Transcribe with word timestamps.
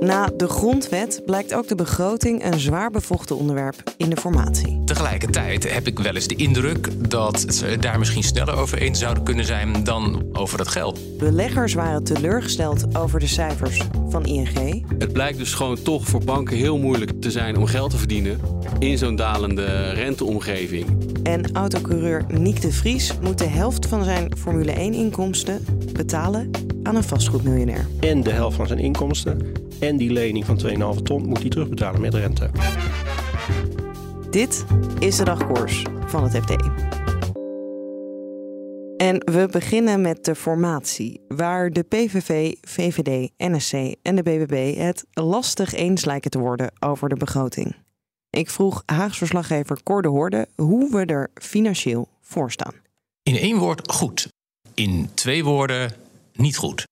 Na 0.00 0.30
de 0.36 0.48
grondwet 0.48 1.22
blijkt 1.26 1.54
ook 1.54 1.68
de 1.68 1.74
begroting 1.74 2.44
een 2.44 2.60
zwaar 2.60 2.90
bevochten 2.90 3.36
onderwerp 3.36 3.82
in 3.96 4.10
de 4.10 4.16
formatie. 4.16 4.80
Tegelijkertijd 4.84 5.72
heb 5.72 5.86
ik 5.86 5.98
wel 5.98 6.14
eens 6.14 6.26
de 6.26 6.34
indruk 6.34 7.10
dat 7.10 7.44
ze 7.48 7.76
daar 7.80 7.98
misschien 7.98 8.22
sneller 8.22 8.56
over 8.56 8.78
eens 8.78 8.98
zouden 8.98 9.22
kunnen 9.22 9.44
zijn 9.44 9.84
dan 9.84 10.22
over 10.32 10.58
het 10.58 10.68
geld. 10.68 11.18
Beleggers 11.18 11.74
waren 11.74 12.04
teleurgesteld 12.04 12.96
over 12.96 13.20
de 13.20 13.26
cijfers 13.26 13.80
van 14.08 14.24
ING. 14.24 14.84
Het 14.98 15.12
blijkt 15.12 15.38
dus 15.38 15.54
gewoon 15.54 15.82
toch 15.82 16.04
voor 16.04 16.24
banken 16.24 16.56
heel 16.56 16.78
moeilijk 16.78 17.20
te 17.20 17.30
zijn 17.30 17.56
om 17.56 17.66
geld 17.66 17.90
te 17.90 17.96
verdienen 17.96 18.40
in 18.78 18.98
zo'n 18.98 19.16
dalende 19.16 19.90
renteomgeving. 19.90 20.86
En 21.22 21.52
autocoureur 21.52 22.24
Nick 22.28 22.60
de 22.60 22.72
Vries 22.72 23.12
moet 23.22 23.38
de 23.38 23.48
helft 23.48 23.86
van 23.86 24.04
zijn 24.04 24.32
Formule 24.38 24.72
1-inkomsten 24.72 25.64
betalen 25.92 26.50
aan 26.82 26.96
een 26.96 27.04
vastgoedmiljonair. 27.04 27.86
En 28.00 28.22
de 28.22 28.30
helft 28.30 28.56
van 28.56 28.66
zijn 28.66 28.78
inkomsten 28.78 29.68
en 29.80 29.96
die 29.96 30.12
lening 30.12 30.44
van 30.44 30.60
2,5 30.96 31.02
ton 31.02 31.28
moet 31.28 31.40
hij 31.40 31.48
terugbetalen 31.48 32.00
met 32.00 32.14
rente. 32.14 32.50
Dit 34.30 34.64
is 34.98 35.16
de 35.16 35.24
dagkoers 35.24 35.82
van 36.06 36.22
het 36.22 36.44
FD. 36.44 36.50
En 38.96 39.32
we 39.32 39.48
beginnen 39.50 40.00
met 40.00 40.24
de 40.24 40.34
formatie, 40.34 41.20
waar 41.28 41.70
de 41.70 41.82
PVV, 41.82 42.54
VVD, 42.60 43.30
NSC 43.36 43.72
en 44.02 44.16
de 44.16 44.22
BBB 44.22 44.76
het 44.76 45.06
lastig 45.12 45.74
eens 45.74 46.04
lijken 46.04 46.30
te 46.30 46.38
worden 46.38 46.72
over 46.78 47.08
de 47.08 47.16
begroting. 47.16 47.74
Ik 48.30 48.50
vroeg 48.50 48.82
Haags 48.86 49.18
verslaggever 49.18 49.82
Cor 49.82 50.02
de 50.02 50.08
Hoorde 50.08 50.48
hoe 50.56 50.90
we 50.90 51.04
er 51.04 51.30
financieel 51.34 52.08
voor 52.20 52.50
staan. 52.50 52.74
In 53.22 53.36
één 53.36 53.56
woord 53.56 53.92
goed. 53.92 54.28
In 54.74 55.08
twee 55.14 55.44
woorden 55.44 55.92
niet 56.32 56.56
goed. 56.56 56.88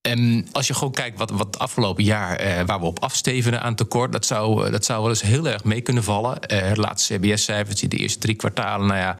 En 0.00 0.48
als 0.52 0.66
je 0.66 0.74
gewoon 0.74 0.92
kijkt 0.92 1.18
wat, 1.18 1.30
wat 1.30 1.58
afgelopen 1.58 2.04
jaar 2.04 2.36
eh, 2.36 2.66
waar 2.66 2.80
we 2.80 2.86
op 2.86 2.98
afstevenen 2.98 3.62
aan 3.62 3.74
tekort, 3.74 4.12
dat 4.12 4.26
zou, 4.26 4.66
eh, 4.66 4.72
dat 4.72 4.84
zou 4.84 5.00
wel 5.00 5.10
eens 5.10 5.22
heel 5.22 5.48
erg 5.48 5.64
mee 5.64 5.80
kunnen 5.80 6.02
vallen. 6.02 6.40
Eh, 6.40 6.74
laatste 6.74 7.14
CBS-cijfertje, 7.14 7.88
de 7.88 7.96
eerste 7.96 8.18
drie 8.18 8.34
kwartalen, 8.34 8.86
nou 8.86 8.98
ja, 8.98 9.16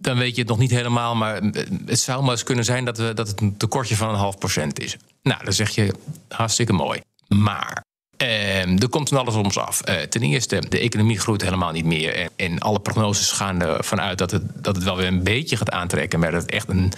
dan 0.00 0.18
weet 0.18 0.34
je 0.34 0.40
het 0.40 0.50
nog 0.50 0.58
niet 0.58 0.70
helemaal. 0.70 1.14
Maar 1.14 1.36
eh, 1.38 1.62
het 1.86 2.00
zou 2.00 2.22
maar 2.22 2.30
eens 2.30 2.42
kunnen 2.42 2.64
zijn 2.64 2.84
dat, 2.84 2.98
we, 2.98 3.14
dat 3.14 3.28
het 3.28 3.40
een 3.40 3.56
tekortje 3.56 3.96
van 3.96 4.08
een 4.08 4.14
half 4.14 4.38
procent 4.38 4.80
is. 4.80 4.96
Nou, 5.22 5.44
dan 5.44 5.52
zeg 5.52 5.70
je 5.70 5.94
hartstikke 6.28 6.72
mooi. 6.72 7.00
Maar 7.28 7.84
er 8.16 8.88
komt 8.88 9.08
van 9.08 9.18
alles 9.18 9.34
om 9.34 9.44
ons 9.44 9.58
af. 9.58 9.80
ten 10.08 10.22
eerste, 10.22 10.62
de 10.68 10.78
economie 10.78 11.18
groeit 11.18 11.42
helemaal 11.42 11.72
niet 11.72 11.84
meer. 11.84 12.14
En, 12.14 12.30
en 12.36 12.58
alle 12.58 12.80
prognoses 12.80 13.32
gaan 13.32 13.62
ervan 13.62 14.00
uit 14.00 14.18
dat 14.18 14.30
het, 14.30 14.42
dat 14.54 14.74
het 14.74 14.84
wel 14.84 14.96
weer 14.96 15.06
een 15.06 15.22
beetje 15.22 15.56
gaat 15.56 15.70
aantrekken. 15.70 16.20
Maar 16.20 16.30
dat 16.30 16.42
het 16.42 16.50
echt 16.50 16.68
een 16.68 16.92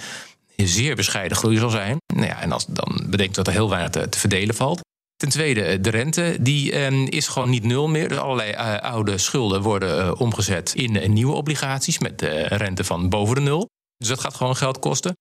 zeer 0.56 0.94
bescheiden 0.94 1.36
groei 1.36 1.56
zal 1.56 1.70
zijn. 1.70 1.96
Nou 2.14 2.26
ja, 2.26 2.40
en 2.40 2.52
als 2.52 2.66
dan 2.66 3.06
bedenkt 3.06 3.34
dat 3.34 3.46
er 3.46 3.52
heel 3.52 3.68
weinig 3.68 3.90
te, 3.90 4.06
verdelen 4.10 4.54
valt. 4.54 4.80
Ten 5.16 5.28
tweede, 5.28 5.62
eh, 5.62 5.78
de 5.80 5.90
rente 5.90 6.36
die 6.40 6.72
eh, 6.72 7.06
is 7.06 7.28
gewoon 7.28 7.50
niet 7.50 7.64
nul 7.64 7.88
meer. 7.88 8.08
Dus 8.08 8.18
allerlei 8.18 8.52
uh, 8.52 8.76
oude 8.76 9.18
schulden 9.18 9.62
worden 9.62 10.06
uh, 10.06 10.20
omgezet 10.20 10.72
in 10.74 11.12
nieuwe 11.12 11.34
obligaties 11.34 11.98
met 11.98 12.22
rente 12.48 12.84
van 12.84 13.08
boven 13.08 13.34
de 13.34 13.40
nul. 13.40 13.68
Dus 13.96 14.08
dat 14.08 14.20
gaat 14.20 14.34
gewoon 14.34 14.56
geld 14.56 14.78
kosten. 14.78 15.16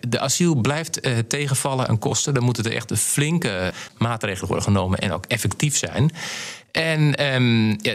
de 0.00 0.18
asiel 0.18 0.54
blijft 0.54 1.00
tegenvallen 1.28 1.88
en 1.88 1.98
kosten. 1.98 2.34
Dan 2.34 2.42
moeten 2.42 2.64
er 2.64 2.74
echt 2.74 2.92
flinke 2.98 3.72
maatregelen 3.98 4.48
worden 4.48 4.64
genomen 4.64 4.98
en 4.98 5.12
ook 5.12 5.24
effectief 5.26 5.76
zijn. 5.76 6.10
En 6.72 7.24
um, 7.34 7.76
ja, 7.82 7.94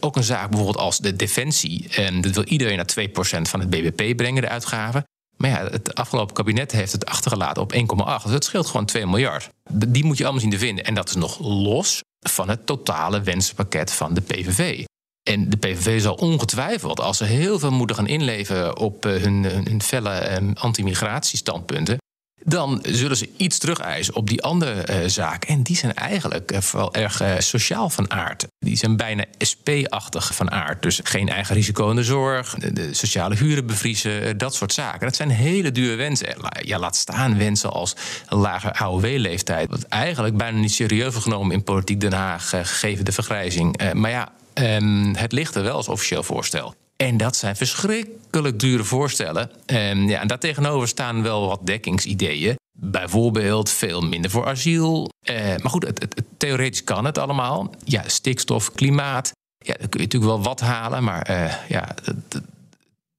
ook 0.00 0.16
een 0.16 0.22
zaak 0.22 0.48
bijvoorbeeld 0.48 0.84
als 0.84 0.98
de 0.98 1.16
defensie. 1.16 1.88
En 1.90 2.20
dat 2.20 2.34
wil 2.34 2.44
iedereen 2.44 2.76
naar 2.76 3.08
2% 3.08 3.42
van 3.42 3.60
het 3.60 3.70
BBP 3.70 4.16
brengen, 4.16 4.42
de 4.42 4.48
uitgaven. 4.48 5.04
Maar 5.36 5.50
ja, 5.50 5.70
het 5.70 5.94
afgelopen 5.94 6.34
kabinet 6.34 6.72
heeft 6.72 6.92
het 6.92 7.06
achtergelaten 7.06 7.62
op 7.62 7.72
1,8. 7.72 7.78
Dus 8.22 8.32
het 8.32 8.44
scheelt 8.44 8.66
gewoon 8.66 8.86
2 8.86 9.06
miljard. 9.06 9.48
Die 9.70 10.04
moet 10.04 10.16
je 10.16 10.22
allemaal 10.22 10.40
zien 10.42 10.50
te 10.50 10.58
vinden. 10.58 10.84
En 10.84 10.94
dat 10.94 11.08
is 11.08 11.14
nog 11.14 11.38
los 11.38 12.02
van 12.20 12.48
het 12.48 12.66
totale 12.66 13.20
wensenpakket 13.20 13.92
van 13.92 14.14
de 14.14 14.20
PVV. 14.20 14.84
En 15.22 15.50
de 15.50 15.56
PVV 15.56 16.00
zal 16.00 16.14
ongetwijfeld, 16.14 17.00
als 17.00 17.16
ze 17.16 17.24
heel 17.24 17.58
veel 17.58 17.72
moeten 17.72 17.96
gaan 17.96 18.06
inleveren 18.06 18.78
op 18.78 19.06
eh, 19.06 19.22
hun, 19.22 19.44
hun 19.44 19.82
felle 19.82 20.10
ehm, 20.10 20.52
anti-migratiestandpunten, 20.54 21.98
dan 22.44 22.78
zullen 22.82 23.16
ze 23.16 23.30
iets 23.36 23.58
terugeisen 23.58 24.14
op 24.14 24.28
die 24.28 24.42
andere 24.42 25.02
uh, 25.02 25.08
zaken. 25.08 25.48
En 25.48 25.62
die 25.62 25.76
zijn 25.76 25.94
eigenlijk 25.94 26.52
uh, 26.52 26.60
vooral 26.60 26.94
erg 26.94 27.22
sociaal 27.38 27.90
van 27.90 28.10
aard. 28.10 28.46
Die 28.66 28.76
zijn 28.76 28.96
bijna 28.96 29.24
SP-achtig 29.38 30.34
van 30.34 30.50
aard. 30.50 30.82
Dus 30.82 31.00
geen 31.02 31.28
eigen 31.28 31.54
risico 31.54 31.90
in 31.90 31.96
de 31.96 32.04
zorg, 32.04 32.54
de, 32.54 32.94
sociale 32.94 33.34
huren 33.34 33.66
bevriezen, 33.66 34.38
dat 34.38 34.54
soort 34.54 34.72
zaken. 34.72 35.06
Dat 35.06 35.16
zijn 35.16 35.30
hele 35.30 35.72
dure 35.72 35.94
wensen. 35.94 36.34
Ja, 36.62 36.78
laat 36.78 36.96
staan 36.96 37.38
wensen 37.38 37.72
als 37.72 37.96
een 38.28 38.38
lage 38.38 38.74
AOW-leeftijd. 38.74 39.70
Wat 39.70 39.82
eigenlijk 39.82 40.36
bijna 40.36 40.58
niet 40.58 40.72
serieus 40.72 41.14
genomen 41.14 41.54
in 41.54 41.62
politiek 41.62 42.00
Den 42.00 42.12
Haag, 42.12 42.48
gegeven 42.48 43.04
de 43.04 43.12
vergrijzing. 43.12 43.92
maar 43.92 44.10
ja, 44.10 44.32
um, 44.54 45.14
het 45.14 45.32
ligt 45.32 45.54
er 45.54 45.62
wel 45.62 45.76
als 45.76 45.88
officieel 45.88 46.22
voorstel. 46.22 46.74
En 46.96 47.16
dat 47.16 47.36
zijn 47.36 47.56
verschrikkelijk 47.56 48.60
dure 48.60 48.84
voorstellen. 48.84 49.50
En, 49.66 50.08
ja, 50.08 50.20
en 50.20 50.28
daartegenover 50.28 50.88
staan 50.88 51.22
wel 51.22 51.48
wat 51.48 51.66
dekkingsideeën. 51.66 52.56
Bijvoorbeeld 52.78 53.70
veel 53.70 54.00
minder 54.00 54.30
voor 54.30 54.46
asiel. 54.46 55.10
Eh, 55.22 55.36
maar 55.36 55.70
goed, 55.70 55.86
het, 55.86 56.00
het, 56.00 56.22
theoretisch 56.36 56.84
kan 56.84 57.04
het 57.04 57.18
allemaal. 57.18 57.74
Ja, 57.84 58.02
stikstof, 58.06 58.72
klimaat. 58.72 59.32
Ja, 59.58 59.74
dan 59.78 59.88
kun 59.88 60.00
je 60.00 60.06
natuurlijk 60.06 60.32
wel 60.32 60.42
wat 60.42 60.60
halen. 60.60 61.04
Maar 61.04 61.22
eh, 61.22 61.52
ja, 61.68 61.94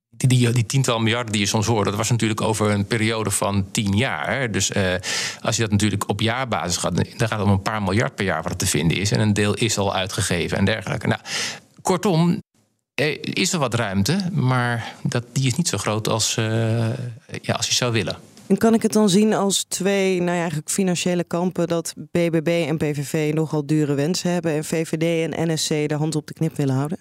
die, 0.09 0.27
die, 0.27 0.51
die, 0.51 0.65
tiental 0.65 0.99
miljarden 0.99 1.31
die 1.31 1.41
je 1.41 1.47
soms 1.47 1.65
hoort, 1.65 1.85
dat 1.85 1.95
was 1.95 2.09
natuurlijk 2.09 2.41
over 2.41 2.71
een 2.71 2.85
periode 2.85 3.31
van 3.31 3.71
tien 3.71 3.97
jaar. 3.97 4.51
Dus 4.51 4.71
eh, 4.71 4.93
als 5.41 5.55
je 5.55 5.61
dat 5.61 5.71
natuurlijk 5.71 6.09
op 6.09 6.21
jaarbasis 6.21 6.77
gaat, 6.77 6.95
dan 6.95 7.27
gaat 7.27 7.39
het 7.39 7.41
om 7.41 7.49
een 7.49 7.61
paar 7.61 7.83
miljard 7.83 8.15
per 8.15 8.25
jaar 8.25 8.43
wat 8.43 8.51
er 8.51 8.57
te 8.57 8.67
vinden 8.67 8.97
is. 8.97 9.11
En 9.11 9.19
een 9.19 9.33
deel 9.33 9.53
is 9.53 9.77
al 9.77 9.95
uitgegeven 9.95 10.57
en 10.57 10.65
dergelijke. 10.65 11.07
Nou, 11.07 11.21
kortom, 11.81 12.41
er 12.93 13.37
is 13.37 13.53
er 13.53 13.59
wat 13.59 13.73
ruimte, 13.73 14.29
maar 14.31 14.93
dat, 15.03 15.23
die 15.33 15.47
is 15.47 15.55
niet 15.55 15.67
zo 15.67 15.77
groot 15.77 16.07
als, 16.07 16.37
uh, 16.37 16.89
ja, 17.41 17.53
als 17.53 17.67
je 17.67 17.73
zou 17.73 17.91
willen. 17.91 18.17
En 18.47 18.57
kan 18.57 18.73
ik 18.73 18.81
het 18.81 18.93
dan 18.93 19.09
zien 19.09 19.33
als 19.33 19.63
twee 19.63 20.17
nou 20.17 20.31
ja, 20.31 20.37
eigenlijk 20.37 20.69
financiële 20.69 21.23
kampen 21.23 21.67
dat 21.67 21.93
BBB 22.11 22.65
en 22.67 22.77
PVV 22.77 23.31
nogal 23.33 23.65
dure 23.65 23.93
wensen 23.93 24.31
hebben 24.31 24.51
en 24.51 24.63
VVD 24.63 25.31
en 25.31 25.53
NSC 25.53 25.69
de 25.69 25.95
hand 25.95 26.15
op 26.15 26.27
de 26.27 26.33
knip 26.33 26.55
willen 26.55 26.75
houden? 26.75 26.97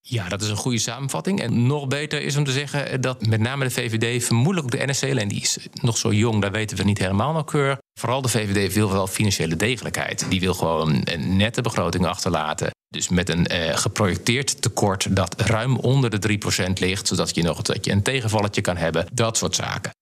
Ja, 0.00 0.28
dat 0.28 0.42
is 0.42 0.48
een 0.48 0.56
goede 0.56 0.78
samenvatting. 0.78 1.40
En 1.40 1.66
nog 1.66 1.88
beter 1.88 2.22
is 2.22 2.36
om 2.36 2.44
te 2.44 2.52
zeggen 2.52 3.00
dat 3.00 3.26
met 3.26 3.40
name 3.40 3.64
de 3.64 3.70
VVD, 3.70 4.24
vermoedelijk 4.24 4.64
ook 4.64 4.80
de 4.80 4.86
NSC, 4.86 5.02
alleen 5.02 5.28
die 5.28 5.40
is 5.40 5.58
nog 5.72 5.96
zo 5.96 6.12
jong, 6.12 6.40
daar 6.40 6.52
weten 6.52 6.76
we 6.76 6.82
niet 6.82 6.98
helemaal 6.98 7.32
nauwkeurig. 7.32 7.78
Vooral 8.00 8.22
de 8.22 8.28
VVD 8.28 8.74
wil 8.74 8.92
wel 8.92 9.06
financiële 9.06 9.56
degelijkheid. 9.56 10.26
Die 10.28 10.40
wil 10.40 10.54
gewoon 10.54 11.00
een 11.04 11.36
nette 11.36 11.62
begroting 11.62 12.06
achterlaten. 12.06 12.70
Dus 12.88 13.08
met 13.08 13.28
een 13.28 13.52
uh, 13.52 13.76
geprojecteerd 13.76 14.62
tekort 14.62 15.16
dat 15.16 15.40
ruim 15.40 15.76
onder 15.76 16.20
de 16.20 16.38
3% 16.68 16.72
ligt, 16.72 17.06
zodat 17.06 17.34
je 17.34 17.42
nog 17.42 17.60
je 17.80 17.90
een 17.90 18.02
tegenvalletje 18.02 18.60
kan 18.60 18.76
hebben. 18.76 19.06
Dat 19.12 19.36
soort 19.36 19.54
zaken 19.54 19.92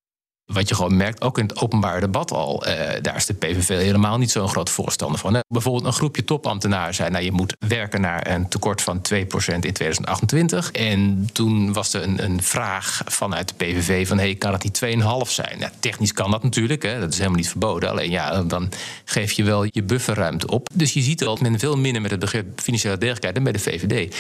wat 0.53 0.69
je 0.69 0.75
gewoon 0.75 0.97
merkt, 0.97 1.23
ook 1.23 1.39
in 1.39 1.47
het 1.47 1.61
openbaar 1.61 2.01
debat 2.01 2.33
al, 2.33 2.65
eh, 2.65 3.03
daar 3.03 3.17
is 3.17 3.27
de 3.27 3.35
PVV 3.35 3.69
helemaal 3.69 4.19
niet 4.19 4.31
zo'n 4.31 4.49
groot 4.49 4.71
voorstander 4.71 5.19
van. 5.19 5.35
Hè. 5.35 5.41
Bijvoorbeeld 5.49 5.85
een 5.85 5.93
groepje 5.93 6.25
topambtenaren 6.25 6.95
zei, 6.95 7.11
nou 7.11 7.25
je 7.25 7.33
moet 7.33 7.57
werken 7.59 8.01
naar 8.01 8.31
een 8.31 8.49
tekort 8.49 8.83
van 8.83 9.01
2% 9.01 9.65
in 9.65 9.73
2028. 9.73 10.71
En 10.71 11.29
toen 11.33 11.73
was 11.73 11.93
er 11.93 12.03
een, 12.03 12.25
een 12.25 12.43
vraag 12.43 13.03
vanuit 13.05 13.49
de 13.49 13.55
PVV 13.55 14.09
van, 14.09 14.19
hey, 14.19 14.35
kan 14.35 14.53
het 14.53 14.63
die 14.63 14.99
2,5 14.99 15.31
zijn? 15.31 15.59
Nou, 15.59 15.73
technisch 15.81 16.13
kan 16.13 16.31
dat 16.31 16.43
natuurlijk, 16.43 16.83
hè, 16.83 17.01
dat 17.01 17.13
is 17.13 17.19
helemaal 17.19 17.39
niet 17.39 17.49
verboden. 17.49 17.91
Alleen 17.91 18.11
ja, 18.11 18.43
dan 18.43 18.69
geef 19.05 19.33
je 19.33 19.45
wel 19.45 19.65
je 19.65 19.83
bufferruimte 19.83 20.47
op. 20.47 20.69
Dus 20.75 20.93
je 20.93 21.01
ziet 21.01 21.19
dat 21.19 21.41
men 21.41 21.59
veel 21.59 21.77
minder 21.77 22.03
met 22.03 22.11
het 22.11 22.21
begrip 22.21 22.61
financiële 22.61 22.99
degelijkheid 22.99 23.35
dan 23.35 23.45
bij 23.45 23.53
de 23.53 23.59
VVD. 23.59 24.17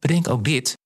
Bedenk 0.00 0.28
ook 0.28 0.44
dit 0.44 0.76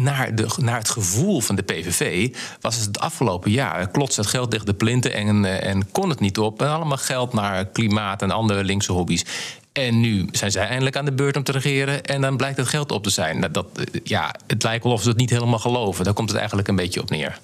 naar, 0.00 0.34
de, 0.34 0.46
naar 0.56 0.78
het 0.78 0.88
gevoel 0.88 1.40
van 1.40 1.56
de 1.56 1.62
PVV 1.62 2.34
was 2.60 2.76
het 2.76 2.86
het 2.86 2.98
afgelopen 2.98 3.50
jaar. 3.50 3.88
Klots 3.88 4.16
het 4.16 4.26
geld 4.26 4.50
tegen 4.50 4.66
de 4.66 4.74
plinten 4.74 5.12
en, 5.12 5.44
eh, 5.44 5.70
en 5.70 5.90
kon 5.90 6.08
het 6.08 6.20
niet 6.20 6.38
op. 6.38 6.62
En 6.62 6.68
allemaal 6.68 6.96
geld 6.96 7.32
naar 7.32 7.66
klimaat 7.66 8.22
en 8.22 8.30
andere 8.30 8.64
linkse 8.64 8.92
hobby's. 8.92 9.24
En 9.72 10.00
nu 10.00 10.28
zijn 10.32 10.50
zij 10.50 10.66
eindelijk 10.66 10.96
aan 10.96 11.04
de 11.04 11.12
beurt 11.12 11.36
om 11.36 11.42
te 11.42 11.52
regeren. 11.52 12.04
En 12.04 12.20
dan 12.20 12.36
blijkt 12.36 12.56
het 12.56 12.68
geld 12.68 12.92
op 12.92 13.02
te 13.02 13.10
zijn. 13.10 13.38
Nou, 13.38 13.52
dat, 13.52 13.66
eh, 13.74 14.00
ja, 14.04 14.34
het 14.46 14.62
lijkt 14.62 14.84
wel 14.84 14.92
of 14.92 15.02
ze 15.02 15.08
het 15.08 15.18
niet 15.18 15.30
helemaal 15.30 15.58
geloven. 15.58 16.04
Daar 16.04 16.14
komt 16.14 16.28
het 16.28 16.38
eigenlijk 16.38 16.68
een 16.68 16.76
beetje 16.76 17.00
op 17.00 17.10
neer. 17.10 17.38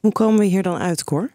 Hoe 0.00 0.12
komen 0.12 0.38
we 0.38 0.44
hier 0.44 0.62
dan 0.62 0.78
uit, 0.78 1.04
Cor? 1.04 1.30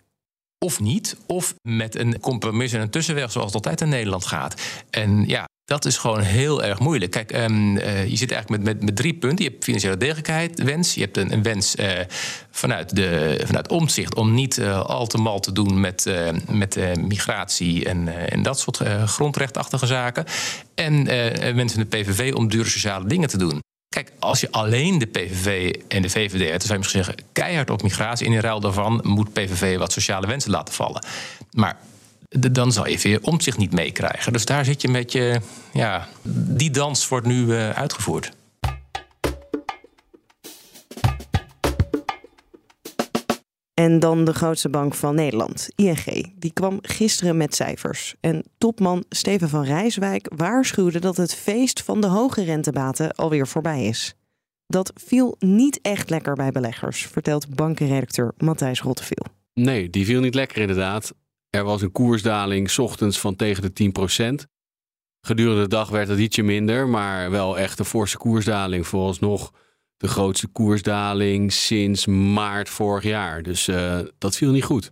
of 0.65 0.79
niet, 0.79 1.17
of 1.25 1.55
met 1.61 1.95
een 1.95 2.19
compromis 2.19 2.73
en 2.73 2.81
een 2.81 2.89
tussenweg 2.89 3.31
zoals 3.31 3.47
het 3.47 3.55
altijd 3.55 3.81
in 3.81 3.89
Nederland 3.89 4.25
gaat. 4.25 4.61
En 4.89 5.27
ja, 5.27 5.47
dat 5.65 5.85
is 5.85 5.97
gewoon 5.97 6.19
heel 6.19 6.63
erg 6.63 6.79
moeilijk. 6.79 7.11
Kijk, 7.11 7.35
um, 7.35 7.77
uh, 7.77 8.07
je 8.07 8.15
zit 8.15 8.31
eigenlijk 8.31 8.63
met, 8.63 8.73
met, 8.73 8.85
met 8.85 8.95
drie 8.95 9.13
punten. 9.13 9.45
Je 9.45 9.51
hebt 9.51 9.63
financiële 9.63 9.97
degelijkheid, 9.97 10.63
wens. 10.63 10.93
Je 10.93 11.01
hebt 11.01 11.17
een, 11.17 11.33
een 11.33 11.43
wens 11.43 11.75
uh, 11.75 11.89
vanuit, 12.51 12.95
de, 12.95 13.41
vanuit 13.45 13.67
omzicht 13.67 14.15
om 14.15 14.33
niet 14.33 14.57
uh, 14.57 14.85
al 14.85 15.07
te 15.07 15.17
mal 15.17 15.39
te 15.39 15.51
doen 15.51 15.79
met, 15.79 16.09
met 16.49 16.97
migratie 16.97 17.85
en, 17.85 18.29
en 18.29 18.43
dat 18.43 18.59
soort 18.59 18.81
grondrechtachtige 19.05 19.85
zaken. 19.85 20.25
En 20.75 21.03
mensen 21.55 21.79
in 21.79 21.87
de 21.89 21.97
PVV 21.97 22.33
om 22.33 22.49
dure 22.49 22.69
sociale 22.69 23.07
dingen 23.07 23.29
te 23.29 23.37
doen. 23.37 23.63
Kijk, 23.89 24.11
als 24.19 24.39
je 24.39 24.51
alleen 24.51 24.97
de 24.97 25.05
PVV 25.05 25.75
en 25.87 26.01
de 26.01 26.09
VVD 26.09 26.39
hebt, 26.39 26.49
dan 26.49 26.59
zou 26.59 26.73
je 26.73 26.77
misschien 26.77 27.03
zeggen 27.03 27.25
keihard 27.31 27.69
op 27.69 27.83
migratie. 27.83 28.25
En 28.25 28.33
in 28.33 28.39
ruil 28.39 28.59
daarvan 28.59 28.99
moet 29.03 29.33
PVV 29.33 29.77
wat 29.77 29.91
sociale 29.91 30.27
wensen 30.27 30.51
laten 30.51 30.73
vallen. 30.73 31.05
Maar 31.51 31.77
dan 32.39 32.71
zal 32.71 32.87
je 32.87 32.97
weer 32.97 33.19
omzicht 33.21 33.57
niet 33.57 33.71
meekrijgen. 33.71 34.33
Dus 34.33 34.45
daar 34.45 34.65
zit 34.65 34.81
je 34.81 34.87
een 34.87 34.93
beetje. 34.93 35.41
Ja, 35.73 36.07
die 36.47 36.71
dans 36.71 37.07
wordt 37.07 37.25
nu 37.25 37.45
uh, 37.45 37.69
uitgevoerd. 37.69 38.31
En 43.73 43.99
dan 43.99 44.25
de 44.25 44.33
grootste 44.33 44.69
bank 44.69 44.93
van 44.93 45.15
Nederland, 45.15 45.69
ING. 45.75 46.33
Die 46.35 46.53
kwam 46.53 46.79
gisteren 46.81 47.37
met 47.37 47.55
cijfers. 47.55 48.15
En 48.19 48.43
topman 48.57 49.05
Steven 49.09 49.49
van 49.49 49.63
Rijswijk 49.63 50.31
waarschuwde 50.35 50.99
dat 50.99 51.17
het 51.17 51.35
feest 51.35 51.83
van 51.83 52.01
de 52.01 52.07
hoge 52.07 52.43
rentebaten 52.43 53.11
alweer 53.15 53.47
voorbij 53.47 53.85
is. 53.85 54.15
Dat 54.67 54.91
viel 54.95 55.35
niet 55.39 55.79
echt 55.81 56.09
lekker 56.09 56.35
bij 56.35 56.51
beleggers, 56.51 57.05
vertelt 57.05 57.55
bankenredacteur 57.55 58.33
Matthijs 58.37 58.81
Rotteveel. 58.81 59.25
Nee, 59.53 59.89
die 59.89 60.05
viel 60.05 60.21
niet 60.21 60.35
lekker 60.35 60.57
inderdaad. 60.61 61.13
Er 61.55 61.63
was 61.63 61.81
een 61.81 61.91
koersdaling 61.91 62.77
ochtends 62.77 63.19
van 63.19 63.35
tegen 63.35 63.73
de 63.73 64.43
10%. 64.43 64.49
Gedurende 65.21 65.61
de 65.61 65.67
dag 65.67 65.89
werd 65.89 66.07
het 66.07 66.19
ietsje 66.19 66.43
minder, 66.43 66.87
maar 66.87 67.31
wel 67.31 67.57
echt 67.57 67.79
een 67.79 67.85
forse 67.85 68.17
koersdaling. 68.17 68.87
Vooralsnog 68.87 69.51
de 69.97 70.07
grootste 70.07 70.47
koersdaling 70.47 71.53
sinds 71.53 72.05
maart 72.05 72.69
vorig 72.69 73.03
jaar. 73.03 73.43
Dus 73.43 73.67
uh, 73.67 73.99
dat 74.17 74.35
viel 74.35 74.51
niet 74.51 74.63
goed. 74.63 74.91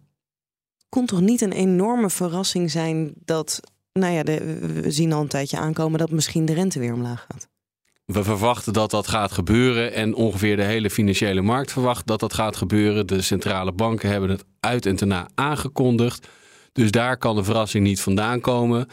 Kon 0.89 1.05
toch 1.05 1.21
niet 1.21 1.41
een 1.41 1.51
enorme 1.51 2.09
verrassing 2.09 2.71
zijn 2.71 3.13
dat, 3.15 3.59
nou 3.93 4.13
ja, 4.13 4.23
de, 4.23 4.57
we 4.81 4.91
zien 4.91 5.13
al 5.13 5.21
een 5.21 5.27
tijdje 5.27 5.57
aankomen 5.57 5.99
dat 5.99 6.11
misschien 6.11 6.45
de 6.45 6.53
rente 6.53 6.79
weer 6.79 6.93
omlaag 6.93 7.25
gaat? 7.31 7.47
We 8.05 8.23
verwachten 8.23 8.73
dat 8.73 8.91
dat 8.91 9.07
gaat 9.07 9.31
gebeuren 9.31 9.93
en 9.93 10.15
ongeveer 10.15 10.55
de 10.55 10.63
hele 10.63 10.89
financiële 10.89 11.41
markt 11.41 11.71
verwacht 11.71 12.07
dat 12.07 12.19
dat 12.19 12.33
gaat 12.33 12.55
gebeuren. 12.55 13.07
De 13.07 13.21
centrale 13.21 13.71
banken 13.71 14.09
hebben 14.09 14.29
het 14.29 14.43
uit 14.59 14.85
en 14.85 14.95
ten 14.95 15.25
aangekondigd. 15.35 16.27
Dus 16.73 16.91
daar 16.91 17.17
kan 17.17 17.35
de 17.35 17.43
verrassing 17.43 17.83
niet 17.83 18.01
vandaan 18.01 18.39
komen. 18.39 18.87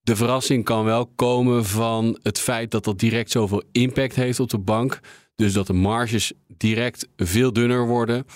De 0.00 0.16
verrassing 0.16 0.64
kan 0.64 0.84
wel 0.84 1.06
komen 1.06 1.64
van 1.64 2.18
het 2.22 2.38
feit 2.38 2.70
dat 2.70 2.84
dat 2.84 2.98
direct 2.98 3.30
zoveel 3.30 3.62
impact 3.72 4.14
heeft 4.14 4.40
op 4.40 4.50
de 4.50 4.58
bank. 4.58 5.00
Dus 5.36 5.52
dat 5.52 5.66
de 5.66 5.72
marges 5.72 6.32
direct 6.56 7.08
veel 7.16 7.52
dunner 7.52 7.86
worden. 7.86 8.26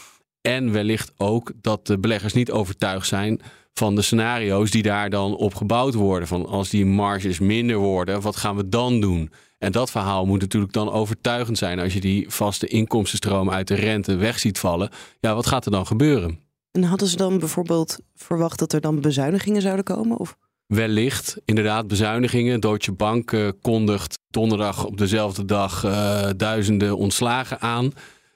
En 0.40 0.72
wellicht 0.72 1.12
ook 1.16 1.52
dat 1.60 1.86
de 1.86 1.98
beleggers 1.98 2.32
niet 2.32 2.50
overtuigd 2.50 3.06
zijn 3.06 3.40
van 3.74 3.94
de 3.94 4.02
scenario's 4.02 4.70
die 4.70 4.82
daar 4.82 5.10
dan 5.10 5.36
op 5.36 5.54
gebouwd 5.54 5.94
worden. 5.94 6.28
Van 6.28 6.46
als 6.46 6.68
die 6.68 6.86
marges 6.86 7.38
minder 7.38 7.76
worden, 7.76 8.20
wat 8.20 8.36
gaan 8.36 8.56
we 8.56 8.68
dan 8.68 9.00
doen? 9.00 9.30
En 9.58 9.72
dat 9.72 9.90
verhaal 9.90 10.26
moet 10.26 10.40
natuurlijk 10.40 10.72
dan 10.72 10.90
overtuigend 10.90 11.58
zijn 11.58 11.78
als 11.78 11.94
je 11.94 12.00
die 12.00 12.30
vaste 12.30 12.66
inkomstenstroom 12.66 13.50
uit 13.50 13.68
de 13.68 13.74
rente 13.74 14.14
weg 14.14 14.38
ziet 14.38 14.58
vallen. 14.58 14.90
Ja, 15.20 15.34
wat 15.34 15.46
gaat 15.46 15.64
er 15.64 15.70
dan 15.70 15.86
gebeuren? 15.86 16.41
En 16.72 16.82
hadden 16.82 17.08
ze 17.08 17.16
dan 17.16 17.38
bijvoorbeeld 17.38 17.98
verwacht 18.14 18.58
dat 18.58 18.72
er 18.72 18.80
dan 18.80 19.00
bezuinigingen 19.00 19.62
zouden 19.62 19.84
komen? 19.84 20.18
Of? 20.18 20.36
Wellicht, 20.66 21.36
inderdaad, 21.44 21.86
bezuinigingen. 21.86 22.60
Deutsche 22.60 22.92
Bank 22.92 23.32
uh, 23.32 23.48
kondigt 23.60 24.18
donderdag 24.30 24.84
op 24.84 24.98
dezelfde 24.98 25.44
dag 25.44 25.84
uh, 25.84 26.28
duizenden 26.36 26.96
ontslagen 26.96 27.60
aan. 27.60 27.92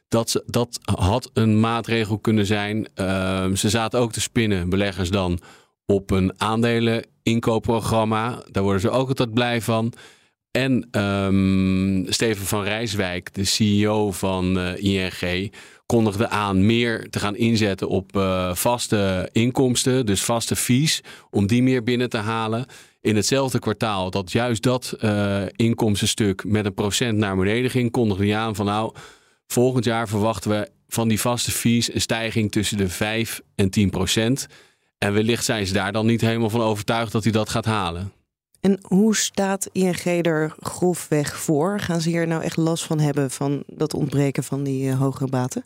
Dat, 0.08 0.42
dat 0.46 0.78
had 0.82 1.30
een 1.32 1.60
maatregel 1.60 2.18
kunnen 2.18 2.46
zijn. 2.46 2.88
Uh, 2.94 3.52
ze 3.52 3.70
zaten 3.70 4.00
ook 4.00 4.12
te 4.12 4.20
spinnen, 4.20 4.68
beleggers 4.68 5.10
dan, 5.10 5.38
op 5.86 6.10
een 6.10 6.40
aandeleninkoopprogramma. 6.40 8.42
Daar 8.50 8.62
worden 8.62 8.80
ze 8.80 8.90
ook 8.90 9.08
altijd 9.08 9.34
blij 9.34 9.60
van. 9.60 9.92
En 10.50 11.00
um, 11.00 12.04
Steven 12.08 12.46
van 12.46 12.62
Rijswijk, 12.62 13.34
de 13.34 13.44
CEO 13.44 14.12
van 14.12 14.58
uh, 14.58 14.76
ING, 14.76 15.52
kondigde 15.86 16.28
aan 16.28 16.66
meer 16.66 17.10
te 17.10 17.18
gaan 17.18 17.36
inzetten 17.36 17.88
op 17.88 18.16
uh, 18.16 18.54
vaste 18.54 19.28
inkomsten, 19.32 20.06
dus 20.06 20.24
vaste 20.24 20.56
fees, 20.56 21.02
om 21.30 21.46
die 21.46 21.62
meer 21.62 21.82
binnen 21.82 22.10
te 22.10 22.16
halen. 22.16 22.66
In 23.00 23.16
hetzelfde 23.16 23.58
kwartaal 23.58 24.10
dat 24.10 24.32
juist 24.32 24.62
dat 24.62 24.96
uh, 25.00 25.42
inkomstenstuk 25.56 26.44
met 26.44 26.64
een 26.64 26.74
procent 26.74 27.18
naar 27.18 27.36
beneden 27.36 27.70
ging, 27.70 27.90
kondigde 27.90 28.26
hij 28.26 28.36
aan 28.36 28.54
van 28.54 28.66
nou, 28.66 28.94
volgend 29.46 29.84
jaar 29.84 30.08
verwachten 30.08 30.50
we 30.50 30.68
van 30.88 31.08
die 31.08 31.20
vaste 31.20 31.50
fees 31.50 31.94
een 31.94 32.00
stijging 32.00 32.52
tussen 32.52 32.76
de 32.76 32.88
5 32.88 33.40
en 33.54 33.70
10 33.70 33.90
procent. 33.90 34.46
En 34.98 35.12
wellicht 35.12 35.44
zijn 35.44 35.66
ze 35.66 35.72
daar 35.72 35.92
dan 35.92 36.06
niet 36.06 36.20
helemaal 36.20 36.50
van 36.50 36.60
overtuigd 36.60 37.12
dat 37.12 37.22
hij 37.22 37.32
dat 37.32 37.48
gaat 37.48 37.64
halen. 37.64 38.12
En 38.60 38.78
hoe 38.82 39.16
staat 39.16 39.68
ING 39.72 40.26
er 40.26 40.54
grofweg 40.60 41.38
voor? 41.38 41.80
Gaan 41.80 42.00
ze 42.00 42.08
hier 42.08 42.26
nou 42.26 42.42
echt 42.42 42.56
last 42.56 42.84
van 42.84 42.98
hebben 42.98 43.30
van 43.30 43.62
dat 43.66 43.94
ontbreken 43.94 44.44
van 44.44 44.62
die 44.62 44.88
uh, 44.88 44.98
hogere 44.98 45.28
baten? 45.28 45.64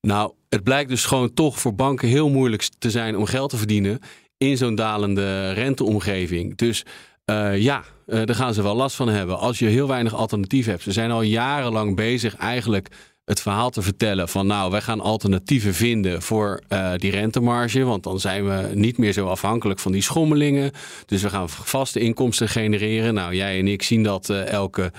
Nou, 0.00 0.32
het 0.48 0.62
blijkt 0.62 0.90
dus 0.90 1.04
gewoon 1.04 1.34
toch 1.34 1.58
voor 1.58 1.74
banken 1.74 2.08
heel 2.08 2.28
moeilijk 2.28 2.68
te 2.78 2.90
zijn 2.90 3.16
om 3.16 3.24
geld 3.24 3.50
te 3.50 3.56
verdienen 3.56 3.98
in 4.36 4.56
zo'n 4.56 4.74
dalende 4.74 5.52
renteomgeving. 5.52 6.56
Dus 6.56 6.84
uh, 7.30 7.58
ja, 7.58 7.84
uh, 8.06 8.24
daar 8.24 8.36
gaan 8.36 8.54
ze 8.54 8.62
wel 8.62 8.76
last 8.76 8.96
van 8.96 9.08
hebben. 9.08 9.38
Als 9.38 9.58
je 9.58 9.66
heel 9.66 9.88
weinig 9.88 10.14
alternatief 10.14 10.66
hebt. 10.66 10.82
Ze 10.82 10.92
zijn 10.92 11.10
al 11.10 11.22
jarenlang 11.22 11.96
bezig 11.96 12.36
eigenlijk 12.36 12.88
het 13.24 13.40
verhaal 13.40 13.70
te 13.70 13.82
vertellen 13.82 14.28
van 14.28 14.46
nou, 14.46 14.70
wij 14.70 14.80
gaan 14.80 15.00
alternatieven 15.00 15.74
vinden 15.74 16.22
voor 16.22 16.60
uh, 16.68 16.92
die 16.96 17.10
rentemarge. 17.10 17.84
Want 17.84 18.02
dan 18.02 18.20
zijn 18.20 18.44
we 18.44 18.70
niet 18.74 18.98
meer 18.98 19.12
zo 19.12 19.26
afhankelijk 19.26 19.80
van 19.80 19.92
die 19.92 20.02
schommelingen. 20.02 20.70
Dus 21.06 21.22
we 21.22 21.30
gaan 21.30 21.48
vaste 21.48 22.00
inkomsten 22.00 22.48
genereren. 22.48 23.14
Nou, 23.14 23.34
jij 23.34 23.58
en 23.58 23.68
ik 23.68 23.82
zien 23.82 24.02
dat 24.02 24.30
elke 24.30 24.92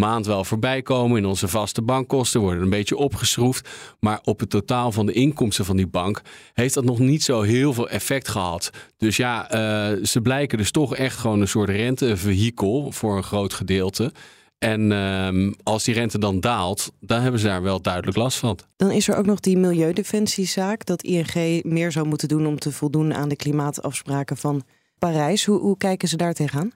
maand 0.00 0.26
wel 0.26 0.44
voorbij 0.44 0.82
komen. 0.82 1.16
In 1.16 1.26
onze 1.26 1.48
vaste 1.48 1.82
bankkosten 1.82 2.40
worden 2.40 2.62
een 2.62 2.70
beetje 2.70 2.96
opgeschroefd. 2.96 3.68
Maar 4.00 4.20
op 4.24 4.40
het 4.40 4.50
totaal 4.50 4.92
van 4.92 5.06
de 5.06 5.12
inkomsten 5.12 5.64
van 5.64 5.76
die 5.76 5.86
bank 5.86 6.22
heeft 6.52 6.74
dat 6.74 6.84
nog 6.84 6.98
niet 6.98 7.22
zo 7.22 7.42
heel 7.42 7.72
veel 7.72 7.88
effect 7.88 8.28
gehad. 8.28 8.70
Dus 8.96 9.16
ja, 9.16 9.54
uh, 9.54 10.04
ze 10.04 10.20
blijken 10.20 10.58
dus 10.58 10.70
toch 10.70 10.96
echt 10.96 11.16
gewoon 11.16 11.40
een 11.40 11.48
soort 11.48 11.68
rentevehikel 11.68 12.92
voor 12.92 13.16
een 13.16 13.22
groot 13.22 13.54
gedeelte. 13.54 14.12
En 14.58 14.92
um, 14.92 15.54
als 15.62 15.84
die 15.84 15.94
rente 15.94 16.18
dan 16.18 16.40
daalt, 16.40 16.92
dan 17.00 17.20
hebben 17.20 17.40
ze 17.40 17.46
daar 17.46 17.62
wel 17.62 17.80
duidelijk 17.80 18.16
last 18.16 18.38
van. 18.38 18.58
Dan 18.76 18.90
is 18.90 19.08
er 19.08 19.16
ook 19.16 19.26
nog 19.26 19.40
die 19.40 19.58
milieudefensiezaak. 19.58 20.86
Dat 20.86 21.02
ING 21.02 21.62
meer 21.64 21.92
zou 21.92 22.06
moeten 22.06 22.28
doen 22.28 22.46
om 22.46 22.58
te 22.58 22.72
voldoen 22.72 23.14
aan 23.14 23.28
de 23.28 23.36
klimaatafspraken 23.36 24.36
van 24.36 24.62
Parijs. 24.98 25.44
Hoe, 25.44 25.58
hoe 25.58 25.76
kijken 25.76 26.08
ze 26.08 26.16
daar 26.16 26.34
tegenaan? 26.34 26.72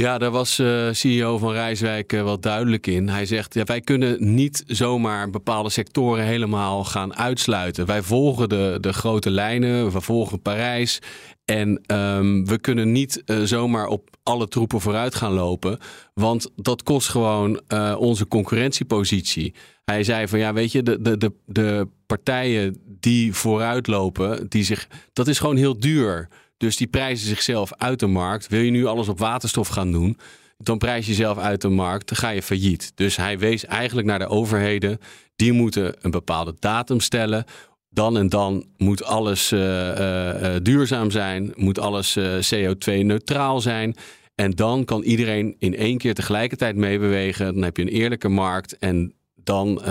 Ja, 0.00 0.18
daar 0.18 0.30
was 0.30 0.58
uh, 0.58 0.88
CEO 0.92 1.38
van 1.38 1.52
Rijswijk 1.52 2.12
uh, 2.12 2.22
wel 2.22 2.40
duidelijk 2.40 2.86
in. 2.86 3.08
Hij 3.08 3.26
zegt, 3.26 3.54
ja, 3.54 3.64
wij 3.64 3.80
kunnen 3.80 4.34
niet 4.34 4.64
zomaar 4.66 5.30
bepaalde 5.30 5.70
sectoren 5.70 6.24
helemaal 6.24 6.84
gaan 6.84 7.16
uitsluiten. 7.16 7.86
Wij 7.86 8.02
volgen 8.02 8.48
de, 8.48 8.78
de 8.80 8.92
grote 8.92 9.30
lijnen, 9.30 9.92
we 9.92 10.00
volgen 10.00 10.42
Parijs. 10.42 10.98
En 11.44 11.82
um, 11.86 12.46
we 12.46 12.58
kunnen 12.58 12.92
niet 12.92 13.22
uh, 13.26 13.42
zomaar 13.42 13.86
op 13.86 14.10
alle 14.22 14.48
troepen 14.48 14.80
vooruit 14.80 15.14
gaan 15.14 15.32
lopen. 15.32 15.78
Want 16.14 16.50
dat 16.56 16.82
kost 16.82 17.08
gewoon 17.08 17.60
onze 17.98 18.28
concurrentiepositie. 18.28 19.54
Hij 19.84 20.04
zei 20.04 20.28
van 20.28 20.38
ja, 20.38 20.52
weet 20.52 20.72
je, 20.72 20.82
de, 20.82 21.02
de, 21.02 21.16
de, 21.16 21.32
de 21.46 21.88
partijen 22.06 22.80
die 23.00 23.34
vooruitlopen, 23.34 24.48
die 24.48 24.64
zich, 24.64 24.88
dat 25.12 25.28
is 25.28 25.38
gewoon 25.38 25.56
heel 25.56 25.78
duur. 25.78 26.28
Dus 26.56 26.76
die 26.76 26.86
prijzen 26.86 27.28
zichzelf 27.28 27.72
uit 27.76 28.00
de 28.00 28.06
markt. 28.06 28.48
Wil 28.48 28.60
je 28.60 28.70
nu 28.70 28.86
alles 28.86 29.08
op 29.08 29.18
waterstof 29.18 29.68
gaan 29.68 29.92
doen? 29.92 30.18
Dan 30.58 30.78
prijs 30.78 31.04
je 31.06 31.10
jezelf 31.10 31.38
uit 31.38 31.60
de 31.60 31.68
markt, 31.68 32.08
dan 32.08 32.16
ga 32.16 32.28
je 32.28 32.42
failliet. 32.42 32.92
Dus 32.94 33.16
hij 33.16 33.38
wees 33.38 33.64
eigenlijk 33.64 34.06
naar 34.06 34.18
de 34.18 34.28
overheden. 34.28 34.98
Die 35.36 35.52
moeten 35.52 35.94
een 36.00 36.10
bepaalde 36.10 36.54
datum 36.58 37.00
stellen 37.00 37.44
dan 37.90 38.16
en 38.16 38.28
dan 38.28 38.66
moet 38.76 39.04
alles 39.04 39.52
uh, 39.52 39.60
uh, 39.60 40.56
duurzaam 40.62 41.10
zijn, 41.10 41.52
moet 41.54 41.78
alles 41.78 42.18
CO2-neutraal 42.54 43.60
zijn. 43.60 43.96
En 44.34 44.50
dan 44.50 44.84
kan 44.84 45.02
iedereen 45.02 45.56
in 45.58 45.76
één 45.76 45.98
keer 45.98 46.14
tegelijkertijd 46.14 46.76
meebewegen. 46.76 47.54
Dan 47.54 47.62
heb 47.62 47.76
je 47.76 47.82
een 47.82 47.88
eerlijke 47.88 48.28
markt 48.28 48.78
en 48.78 49.14
dan 49.34 49.82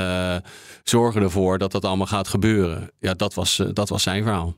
zorgen 0.83 1.21
ervoor 1.21 1.57
dat 1.57 1.71
dat 1.71 1.85
allemaal 1.85 2.07
gaat 2.07 2.27
gebeuren. 2.27 2.91
Ja, 2.99 3.13
dat 3.13 3.33
was, 3.33 3.61
dat 3.73 3.89
was 3.89 4.03
zijn 4.03 4.23
verhaal. 4.23 4.55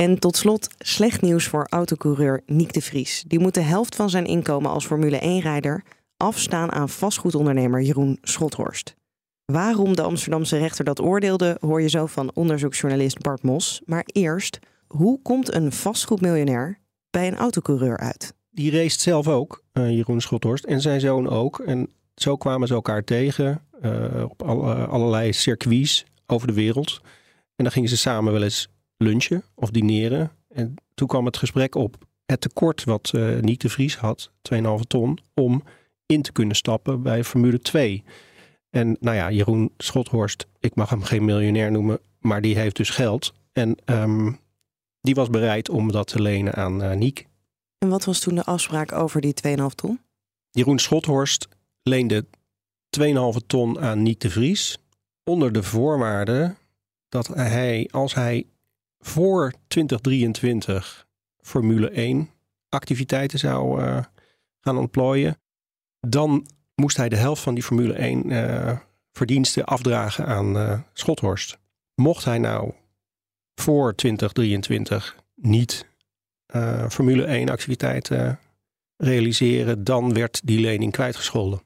En 0.00 0.18
tot 0.18 0.36
slot 0.36 0.68
slecht 0.78 1.20
nieuws 1.20 1.46
voor 1.46 1.66
autocoureur 1.68 2.42
Nick 2.46 2.72
de 2.72 2.80
Vries. 2.80 3.24
Die 3.26 3.38
moet 3.38 3.54
de 3.54 3.60
helft 3.60 3.96
van 3.96 4.10
zijn 4.10 4.24
inkomen 4.24 4.70
als 4.70 4.86
Formule 4.86 5.40
1-rijder 5.40 5.84
afstaan 6.16 6.72
aan 6.72 6.88
vastgoedondernemer 6.88 7.82
Jeroen 7.82 8.18
Schothorst. 8.22 8.94
Waarom 9.44 9.96
de 9.96 10.02
Amsterdamse 10.02 10.58
rechter 10.58 10.84
dat 10.84 11.00
oordeelde, 11.00 11.56
hoor 11.60 11.82
je 11.82 11.88
zo 11.88 12.06
van 12.06 12.30
onderzoeksjournalist 12.34 13.18
Bart 13.18 13.42
Mos. 13.42 13.82
Maar 13.84 14.04
eerst, 14.06 14.58
hoe 14.86 15.22
komt 15.22 15.54
een 15.54 15.72
vastgoedmiljonair 15.72 16.78
bij 17.10 17.26
een 17.26 17.36
autocoureur 17.36 17.98
uit? 17.98 18.34
Die 18.50 18.70
race 18.70 19.00
zelf 19.00 19.28
ook, 19.28 19.64
uh, 19.72 19.90
Jeroen 19.90 20.20
Schothorst, 20.20 20.64
en 20.64 20.80
zijn 20.80 21.00
zoon 21.00 21.28
ook. 21.28 21.58
En 21.58 21.90
zo 22.14 22.36
kwamen 22.36 22.68
ze 22.68 22.74
elkaar 22.74 23.04
tegen 23.04 23.62
uh, 23.82 24.24
op 24.28 24.42
alle, 24.42 24.74
allerlei 24.74 25.32
circuits 25.32 26.04
over 26.26 26.46
de 26.46 26.54
wereld. 26.54 27.00
En 27.56 27.64
dan 27.64 27.72
gingen 27.72 27.88
ze 27.88 27.96
samen 27.96 28.32
wel 28.32 28.42
eens 28.42 28.68
lunchen 29.02 29.42
of 29.54 29.70
dineren. 29.70 30.32
En 30.48 30.74
toen 30.94 31.08
kwam 31.08 31.24
het 31.24 31.36
gesprek 31.36 31.74
op 31.74 31.96
het 32.26 32.40
tekort 32.40 32.84
wat 32.84 33.12
uh, 33.14 33.40
Niek 33.40 33.60
de 33.60 33.68
Vries 33.68 33.96
had, 33.96 34.30
2,5 34.54 34.60
ton, 34.86 35.18
om 35.34 35.62
in 36.06 36.22
te 36.22 36.32
kunnen 36.32 36.56
stappen 36.56 37.02
bij 37.02 37.24
Formule 37.24 37.58
2. 37.58 38.04
En 38.70 38.96
nou 39.00 39.16
ja, 39.16 39.30
Jeroen 39.30 39.72
Schothorst, 39.76 40.46
ik 40.58 40.74
mag 40.74 40.90
hem 40.90 41.02
geen 41.02 41.24
miljonair 41.24 41.70
noemen, 41.70 42.00
maar 42.18 42.40
die 42.40 42.58
heeft 42.58 42.76
dus 42.76 42.90
geld. 42.90 43.34
En 43.52 43.76
um, 43.84 44.38
die 45.00 45.14
was 45.14 45.30
bereid 45.30 45.68
om 45.68 45.92
dat 45.92 46.06
te 46.06 46.22
lenen 46.22 46.54
aan 46.54 46.82
uh, 46.82 46.92
Niek. 46.92 47.26
En 47.78 47.88
wat 47.88 48.04
was 48.04 48.20
toen 48.20 48.34
de 48.34 48.44
afspraak 48.44 48.92
over 48.92 49.20
die 49.20 49.34
2,5 49.46 49.54
ton? 49.74 50.00
Jeroen 50.50 50.78
Schothorst 50.78 51.48
leende 51.82 52.26
2,5 53.00 53.46
ton 53.46 53.80
aan 53.80 54.02
Niek 54.02 54.20
de 54.20 54.30
Vries. 54.30 54.78
Onder 55.24 55.52
de 55.52 55.62
voorwaarde 55.62 56.54
dat 57.08 57.26
hij, 57.26 57.88
als 57.90 58.14
hij 58.14 58.46
voor 59.00 59.52
2023 59.66 61.06
Formule 61.40 61.90
1 61.90 62.30
activiteiten 62.68 63.38
zou 63.38 63.82
uh, 63.82 64.04
gaan 64.60 64.78
ontplooien, 64.78 65.40
dan 66.00 66.46
moest 66.74 66.96
hij 66.96 67.08
de 67.08 67.16
helft 67.16 67.42
van 67.42 67.54
die 67.54 67.62
Formule 67.62 67.92
1 67.92 68.30
uh, 68.30 68.78
verdiensten 69.12 69.64
afdragen 69.64 70.26
aan 70.26 70.56
uh, 70.56 70.80
Schothorst. 70.92 71.58
Mocht 71.94 72.24
hij 72.24 72.38
nou 72.38 72.72
voor 73.54 73.94
2023 73.94 75.16
niet 75.34 75.88
Formule 76.88 77.24
1 77.24 77.48
activiteiten 77.48 78.38
realiseren, 78.96 79.84
dan 79.84 80.14
werd 80.14 80.40
die 80.44 80.60
lening 80.60 80.92
kwijtgescholden. 80.92 81.62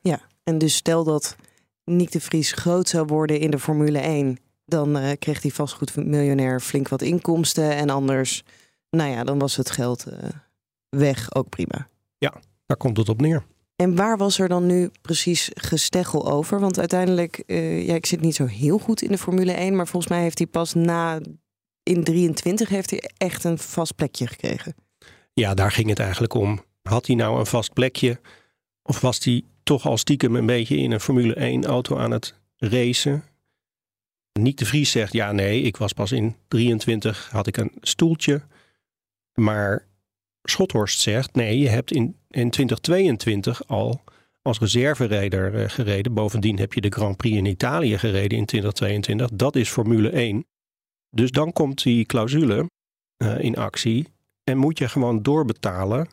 Ja, 0.00 0.20
en 0.42 0.58
dus 0.58 0.74
stel 0.74 1.04
dat 1.04 1.36
Nick 1.84 2.12
de 2.12 2.20
Vries 2.20 2.52
groot 2.52 2.88
zou 2.88 3.06
worden 3.06 3.40
in 3.40 3.50
de 3.50 3.58
Formule 3.58 3.98
1, 3.98 4.38
dan 4.64 4.96
uh, 4.96 5.10
kreeg 5.18 5.40
die 5.40 5.54
vastgoedmiljonair 5.54 6.60
flink 6.60 6.88
wat 6.88 7.02
inkomsten 7.02 7.70
en 7.70 7.90
anders, 7.90 8.42
nou 8.90 9.10
ja, 9.10 9.24
dan 9.24 9.38
was 9.38 9.56
het 9.56 9.70
geld 9.70 10.06
uh, 10.08 10.28
weg, 10.88 11.34
ook 11.34 11.48
prima. 11.48 11.88
Ja, 12.18 12.34
daar 12.66 12.76
komt 12.76 12.96
het 12.96 13.08
op 13.08 13.20
neer. 13.20 13.44
En 13.76 13.96
waar 13.96 14.16
was 14.16 14.38
er 14.38 14.48
dan 14.48 14.66
nu 14.66 14.90
precies 15.02 15.50
gesteggel 15.54 16.30
over? 16.30 16.60
Want 16.60 16.78
uiteindelijk, 16.78 17.42
uh, 17.46 17.86
ja, 17.86 17.94
ik 17.94 18.06
zit 18.06 18.20
niet 18.20 18.34
zo 18.34 18.46
heel 18.46 18.78
goed 18.78 19.02
in 19.02 19.10
de 19.10 19.18
Formule 19.18 19.52
1, 19.52 19.76
maar 19.76 19.88
volgens 19.88 20.12
mij 20.12 20.22
heeft 20.22 20.38
hij 20.38 20.46
pas 20.46 20.74
na 20.74 21.20
in 21.84 22.04
23 22.04 22.68
heeft 22.68 22.90
hij 22.90 23.10
echt 23.16 23.44
een 23.44 23.58
vast 23.58 23.94
plekje 23.94 24.26
gekregen. 24.26 24.74
Ja, 25.32 25.54
daar 25.54 25.72
ging 25.72 25.88
het 25.88 25.98
eigenlijk 25.98 26.34
om. 26.34 26.62
Had 26.82 27.06
hij 27.06 27.16
nou 27.16 27.38
een 27.38 27.46
vast 27.46 27.72
plekje 27.72 28.20
of 28.82 29.00
was 29.00 29.24
hij 29.24 29.42
toch 29.62 29.86
al 29.86 29.96
stiekem 29.96 30.36
een 30.36 30.46
beetje 30.46 30.76
in 30.76 30.90
een 30.90 31.00
Formule 31.00 31.34
1 31.34 31.64
auto 31.64 31.98
aan 31.98 32.10
het 32.10 32.34
racen? 32.56 33.24
Niek 34.40 34.56
de 34.56 34.66
Vries 34.66 34.90
zegt 34.90 35.12
ja, 35.12 35.32
nee, 35.32 35.62
ik 35.62 35.76
was 35.76 35.92
pas 35.92 36.12
in 36.12 36.36
23, 36.48 37.28
had 37.30 37.46
ik 37.46 37.56
een 37.56 37.72
stoeltje. 37.80 38.42
Maar 39.34 39.86
Schothorst 40.42 41.00
zegt 41.00 41.34
nee, 41.34 41.58
je 41.58 41.68
hebt 41.68 41.92
in, 41.92 42.16
in 42.30 42.50
2022 42.50 43.68
al 43.68 44.04
als 44.42 44.58
reserverijder 44.58 45.54
uh, 45.54 45.68
gereden. 45.68 46.14
Bovendien 46.14 46.58
heb 46.58 46.72
je 46.72 46.80
de 46.80 46.88
Grand 46.88 47.16
Prix 47.16 47.36
in 47.36 47.44
Italië 47.44 47.98
gereden 47.98 48.38
in 48.38 48.44
2022. 48.44 49.30
Dat 49.32 49.56
is 49.56 49.68
Formule 49.68 50.10
1. 50.10 50.46
Dus 51.10 51.30
dan 51.30 51.52
komt 51.52 51.82
die 51.82 52.04
clausule 52.04 52.70
uh, 53.18 53.38
in 53.38 53.56
actie 53.56 54.08
en 54.44 54.58
moet 54.58 54.78
je 54.78 54.88
gewoon 54.88 55.22
doorbetalen 55.22 56.08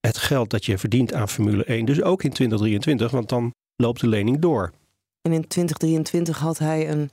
het 0.00 0.18
geld 0.18 0.50
dat 0.50 0.64
je 0.64 0.78
verdient 0.78 1.12
aan 1.12 1.28
Formule 1.28 1.64
1. 1.64 1.84
Dus 1.84 2.02
ook 2.02 2.22
in 2.22 2.32
2023, 2.32 3.10
want 3.10 3.28
dan 3.28 3.54
loopt 3.76 4.00
de 4.00 4.08
lening 4.08 4.38
door. 4.38 4.72
En 5.28 5.34
in 5.34 5.46
2023 5.46 6.38
had 6.38 6.58
hij 6.58 6.90
een, 6.90 7.10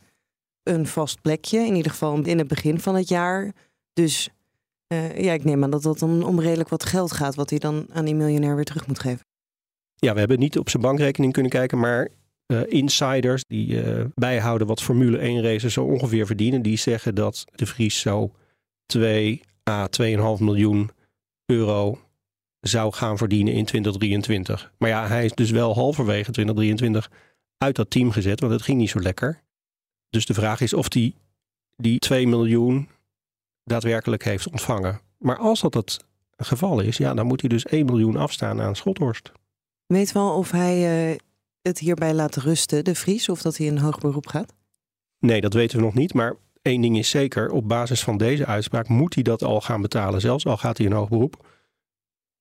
een 0.63 0.87
vast 0.87 1.21
plekje, 1.21 1.59
in 1.59 1.75
ieder 1.75 1.91
geval 1.91 2.19
in 2.23 2.37
het 2.37 2.47
begin 2.47 2.79
van 2.79 2.95
het 2.95 3.07
jaar. 3.07 3.53
Dus 3.93 4.29
uh, 4.93 5.19
ja, 5.19 5.33
ik 5.33 5.43
neem 5.43 5.63
aan 5.63 5.69
dat 5.69 5.83
dat 5.83 6.01
om, 6.01 6.23
om 6.23 6.39
redelijk 6.39 6.69
wat 6.69 6.85
geld 6.85 7.11
gaat, 7.11 7.35
wat 7.35 7.49
hij 7.49 7.59
dan 7.59 7.85
aan 7.91 8.05
die 8.05 8.15
miljonair 8.15 8.55
weer 8.55 8.63
terug 8.65 8.87
moet 8.87 8.99
geven. 8.99 9.25
Ja, 9.95 10.13
we 10.13 10.19
hebben 10.19 10.39
niet 10.39 10.57
op 10.57 10.69
zijn 10.69 10.83
bankrekening 10.83 11.33
kunnen 11.33 11.51
kijken, 11.51 11.79
maar 11.79 12.09
uh, 12.47 12.61
insiders 12.67 13.43
die 13.47 13.67
uh, 13.67 14.05
bijhouden 14.13 14.67
wat 14.67 14.81
Formule 14.81 15.17
1 15.17 15.41
racers 15.41 15.73
zo 15.73 15.83
ongeveer 15.83 16.25
verdienen, 16.25 16.61
die 16.61 16.77
zeggen 16.77 17.15
dat 17.15 17.45
de 17.51 17.65
Vries 17.65 17.99
zo 17.99 18.31
2 18.85 19.41
à 19.69 19.87
2,5 20.01 20.15
miljoen 20.39 20.89
euro 21.45 21.99
zou 22.59 22.93
gaan 22.93 23.17
verdienen 23.17 23.53
in 23.53 23.65
2023. 23.65 24.71
Maar 24.77 24.89
ja, 24.89 25.07
hij 25.07 25.25
is 25.25 25.33
dus 25.33 25.51
wel 25.51 25.73
halverwege 25.73 26.31
2023 26.31 27.09
uit 27.57 27.75
dat 27.75 27.89
team 27.89 28.11
gezet, 28.11 28.39
want 28.39 28.51
het 28.51 28.61
ging 28.61 28.77
niet 28.77 28.89
zo 28.89 28.99
lekker. 28.99 29.41
Dus 30.09 30.25
de 30.25 30.33
vraag 30.33 30.61
is 30.61 30.73
of 30.73 30.93
hij 30.93 31.13
die 31.75 31.99
2 31.99 32.27
miljoen 32.27 32.89
daadwerkelijk 33.63 34.23
heeft 34.23 34.47
ontvangen. 34.49 34.99
Maar 35.17 35.37
als 35.37 35.61
dat 35.61 35.73
het 35.73 36.05
geval 36.37 36.79
is, 36.79 36.97
ja, 36.97 37.13
dan 37.13 37.25
moet 37.25 37.41
hij 37.41 37.49
dus 37.49 37.65
1 37.65 37.85
miljoen 37.85 38.15
afstaan 38.15 38.61
aan 38.61 38.75
Schothorst. 38.75 39.31
Weet 39.85 40.11
wel 40.11 40.37
of 40.37 40.51
hij 40.51 41.09
uh, 41.11 41.17
het 41.61 41.79
hierbij 41.79 42.13
laat 42.13 42.35
rusten, 42.35 42.83
de 42.83 42.95
Vries, 42.95 43.29
of 43.29 43.41
dat 43.41 43.57
hij 43.57 43.67
een 43.67 43.79
hoog 43.79 43.97
beroep 43.97 44.27
gaat? 44.27 44.53
Nee, 45.19 45.41
dat 45.41 45.53
weten 45.53 45.77
we 45.77 45.83
nog 45.83 45.93
niet. 45.93 46.13
Maar 46.13 46.35
één 46.61 46.81
ding 46.81 46.97
is 46.97 47.09
zeker, 47.09 47.51
op 47.51 47.67
basis 47.67 48.03
van 48.03 48.17
deze 48.17 48.45
uitspraak 48.45 48.87
moet 48.87 49.13
hij 49.13 49.23
dat 49.23 49.43
al 49.43 49.61
gaan 49.61 49.81
betalen. 49.81 50.21
Zelfs 50.21 50.45
al 50.45 50.57
gaat 50.57 50.77
hij 50.77 50.85
in 50.85 50.91
hoog 50.91 51.09
beroep. 51.09 51.47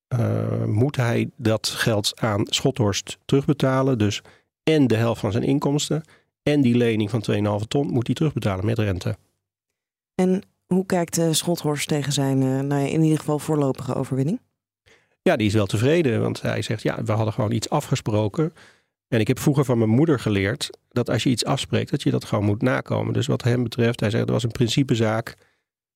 Uh, 0.09 0.65
moet 0.65 0.97
hij 0.97 1.31
dat 1.37 1.69
geld 1.69 2.21
aan 2.21 2.47
Schothorst 2.49 3.19
terugbetalen. 3.25 3.99
Dus 3.99 4.23
en 4.65 4.87
de 4.87 4.97
helft 4.97 5.21
van 5.21 5.33
zijn 5.33 5.45
inkomsten 5.45 6.03
en 6.43 6.61
die 6.61 6.77
lening 6.77 7.11
van 7.11 7.25
2,5 7.61 7.67
ton 7.69 7.87
moet 7.87 8.07
hij 8.07 8.15
terugbetalen 8.15 8.65
met 8.65 8.79
rente. 8.79 9.17
En 10.15 10.43
hoe 10.67 10.87
kijkt 10.87 11.19
uh, 11.19 11.33
Schothorst 11.33 11.89
tegen 11.89 12.13
zijn, 12.13 12.43
uh, 12.43 12.61
nou 12.61 12.83
ja, 12.83 12.89
in 12.89 13.03
ieder 13.03 13.19
geval 13.19 13.39
voorlopige 13.39 13.95
overwinning? 13.95 14.41
Ja, 15.23 15.37
die 15.37 15.47
is 15.47 15.55
wel 15.55 15.67
tevreden, 15.67 16.21
want 16.21 16.43
hij 16.43 16.63
zegt 16.63 16.83
ja, 16.83 17.05
we 17.05 17.13
hadden 17.13 17.33
gewoon 17.33 17.53
iets 17.53 17.71
afgesproken. 17.71 18.53
En 19.09 19.21
ik 19.21 19.29
heb 19.29 19.39
vroeger 19.39 19.65
van 19.65 19.79
mijn 19.79 19.91
moeder 19.91 20.21
geleerd 20.21 20.71
dat 20.89 21.11
als 21.11 21.23
je 21.23 21.31
iets 21.31 21.45
afspreekt, 21.45 21.91
dat 21.91 22.03
je 22.03 22.11
dat 22.11 22.25
gewoon 22.25 22.45
moet 22.45 22.63
nakomen. 22.63 23.13
Dus 23.13 23.27
wat 23.27 23.43
hem 23.43 23.63
betreft, 23.63 24.01
hij 24.01 24.11
zegt, 24.11 24.23
het 24.23 24.33
was 24.33 24.43
een 24.43 24.51
principezaak. 24.51 25.37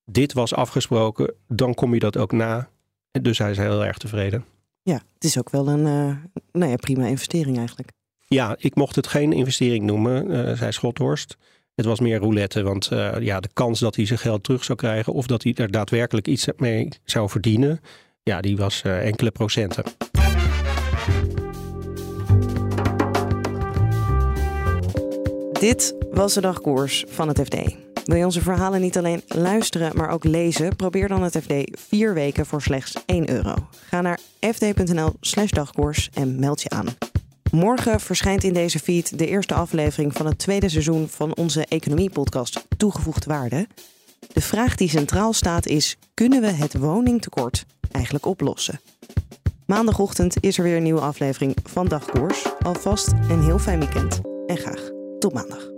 Dit 0.05 0.33
was 0.33 0.55
afgesproken, 0.55 1.35
dan 1.49 1.75
kom 1.75 1.95
je 1.95 2.01
dat 2.01 2.17
ook 2.17 2.33
na. 2.33 2.69
En 3.11 3.23
dus 3.23 3.39
hij 3.39 3.51
is 3.51 3.57
heel 3.57 3.85
erg 3.85 3.99
tevreden. 3.99 4.45
Ja, 4.83 5.03
het 5.15 5.25
is 5.25 5.39
ook 5.39 5.51
wel 5.51 5.69
een 5.69 5.87
uh, 5.87 6.17
nou 6.53 6.71
ja, 6.71 6.77
prima 6.77 7.07
investering 7.07 7.59
eigenlijk. 7.59 7.91
Ja, 8.29 8.57
ik 8.59 8.75
mocht 8.75 8.97
het 8.97 9.07
geen 9.07 9.33
investering 9.33 9.85
noemen, 9.85 10.31
uh, 10.31 10.53
zei 10.53 10.73
Schothorst. 10.73 11.37
Het 11.75 11.87
was 11.87 12.01
meer 12.01 12.19
roulette, 12.19 12.63
want 12.63 12.91
uh, 12.93 13.21
ja, 13.21 13.41
de 13.41 13.49
kans 13.53 13.81
dat 13.81 13.97
hij 13.97 14.07
zijn 14.07 14.19
geld 14.19 14.45
terug 14.45 14.65
zou 14.65 14.79
krijgen 14.79 15.13
of 15.13 15.27
dat 15.27 15.43
hij 15.43 15.55
er 15.55 15.71
daadwerkelijk 15.71 16.29
iets 16.29 16.49
mee 16.57 16.89
zou 17.05 17.29
verdienen, 17.29 17.81
ja, 18.23 18.41
die 18.41 18.57
was 18.57 18.83
enkele 18.83 19.31
procenten. 19.31 19.85
Dit 25.53 25.95
was 26.11 26.35
de 26.35 26.41
dagkoers 26.41 27.05
van 27.09 27.29
het 27.29 27.41
FD. 27.41 27.57
Wil 28.05 28.17
je 28.17 28.25
onze 28.25 28.41
verhalen 28.41 28.81
niet 28.81 28.97
alleen 28.99 29.23
luisteren, 29.27 29.97
maar 29.97 30.11
ook 30.11 30.25
lezen? 30.25 30.77
Probeer 30.77 31.09
dan 31.09 31.23
het 31.23 31.39
FD 31.43 31.53
vier 31.89 32.15
weken 32.15 32.47
voor 32.47 32.63
slechts 32.63 32.95
1 33.07 33.31
euro. 33.31 33.55
Ga 33.87 34.01
naar 34.01 34.19
fd.nl/slash 34.41 35.51
dagkoers 35.51 36.11
en 36.15 36.41
meld 36.41 36.63
je 36.63 36.69
aan. 36.69 36.87
Morgen 37.51 38.01
verschijnt 38.01 38.45
in 38.45 38.53
deze 38.53 38.79
feed 38.79 39.19
de 39.19 39.27
eerste 39.27 39.55
aflevering 39.55 40.13
van 40.13 40.27
het 40.27 40.39
tweede 40.39 40.69
seizoen 40.69 41.09
van 41.09 41.37
onze 41.37 41.65
economiepodcast 41.65 42.67
Toegevoegde 42.77 43.31
Waarde. 43.31 43.67
De 44.33 44.41
vraag 44.41 44.75
die 44.75 44.89
centraal 44.89 45.33
staat 45.33 45.67
is: 45.67 45.97
kunnen 46.15 46.41
we 46.41 46.51
het 46.51 46.79
woningtekort 46.79 47.65
eigenlijk 47.91 48.27
oplossen? 48.27 48.81
Maandagochtend 49.67 50.37
is 50.41 50.59
er 50.59 50.65
weer 50.65 50.77
een 50.77 50.83
nieuwe 50.83 51.01
aflevering 51.01 51.57
van 51.65 51.89
Dagkoers. 51.89 52.47
Alvast 52.63 53.09
een 53.09 53.43
heel 53.45 53.59
fijn 53.59 53.79
weekend 53.79 54.21
en 54.47 54.57
graag 54.57 54.91
tot 55.19 55.33
maandag. 55.33 55.78